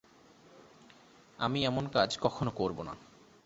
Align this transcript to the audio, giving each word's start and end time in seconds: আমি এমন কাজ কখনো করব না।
আমি 1.39 1.59
এমন 1.65 1.83
কাজ 1.87 2.09
কখনো 2.21 2.51
করব 2.51 2.77
না। 2.83 2.93